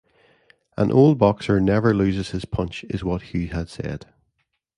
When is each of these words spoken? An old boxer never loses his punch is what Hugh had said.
An 0.77 0.91
old 0.91 1.19
boxer 1.19 1.59
never 1.61 1.93
loses 1.93 2.31
his 2.31 2.43
punch 2.43 2.83
is 2.85 3.03
what 3.03 3.21
Hugh 3.21 3.49
had 3.49 3.69
said. 3.69 4.07